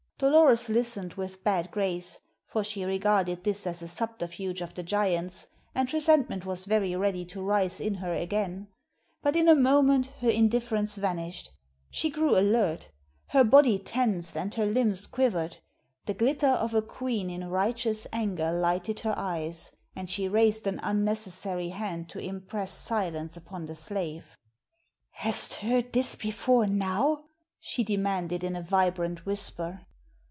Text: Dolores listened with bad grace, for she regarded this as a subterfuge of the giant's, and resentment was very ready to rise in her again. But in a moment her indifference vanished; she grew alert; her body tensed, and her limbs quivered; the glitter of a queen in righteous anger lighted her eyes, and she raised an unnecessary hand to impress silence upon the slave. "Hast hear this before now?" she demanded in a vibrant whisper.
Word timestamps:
Dolores 0.21 0.69
listened 0.69 1.15
with 1.15 1.43
bad 1.43 1.71
grace, 1.71 2.19
for 2.45 2.63
she 2.63 2.85
regarded 2.85 3.43
this 3.43 3.65
as 3.65 3.81
a 3.81 3.87
subterfuge 3.87 4.61
of 4.61 4.75
the 4.75 4.83
giant's, 4.83 5.47
and 5.73 5.91
resentment 5.91 6.45
was 6.45 6.67
very 6.67 6.95
ready 6.95 7.25
to 7.25 7.41
rise 7.41 7.79
in 7.79 7.95
her 7.95 8.13
again. 8.13 8.67
But 9.23 9.35
in 9.35 9.47
a 9.47 9.55
moment 9.55 10.11
her 10.19 10.29
indifference 10.29 10.95
vanished; 10.97 11.49
she 11.89 12.11
grew 12.11 12.37
alert; 12.37 12.89
her 13.29 13.43
body 13.43 13.79
tensed, 13.79 14.37
and 14.37 14.53
her 14.53 14.65
limbs 14.67 15.07
quivered; 15.07 15.57
the 16.05 16.13
glitter 16.13 16.49
of 16.49 16.75
a 16.75 16.83
queen 16.83 17.31
in 17.31 17.49
righteous 17.49 18.05
anger 18.13 18.51
lighted 18.51 18.99
her 18.99 19.15
eyes, 19.17 19.75
and 19.95 20.07
she 20.07 20.27
raised 20.29 20.67
an 20.67 20.79
unnecessary 20.83 21.69
hand 21.69 22.09
to 22.09 22.19
impress 22.19 22.71
silence 22.73 23.35
upon 23.35 23.65
the 23.65 23.75
slave. 23.75 24.37
"Hast 25.09 25.55
hear 25.55 25.81
this 25.81 26.13
before 26.13 26.67
now?" 26.67 27.23
she 27.59 27.83
demanded 27.83 28.43
in 28.43 28.55
a 28.55 28.61
vibrant 28.61 29.25
whisper. 29.25 29.87